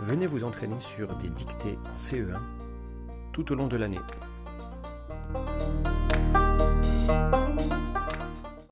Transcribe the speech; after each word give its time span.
venez 0.00 0.26
vous 0.26 0.44
entraîner 0.44 0.80
sur 0.80 1.14
des 1.16 1.28
dictées 1.28 1.78
en 1.94 1.98
CE1 1.98 2.40
tout 3.32 3.52
au 3.52 3.54
long 3.54 3.68
de 3.68 3.76
l'année. 3.76 4.00